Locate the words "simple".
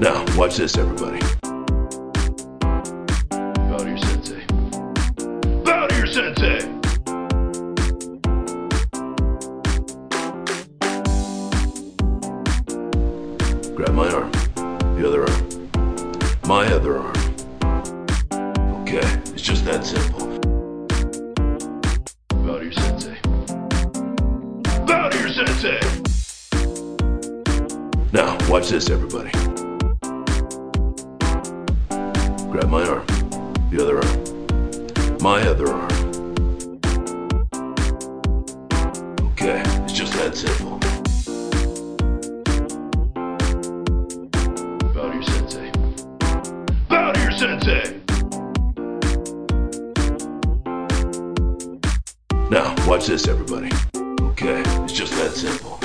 19.84-20.26, 40.36-40.78, 55.32-55.83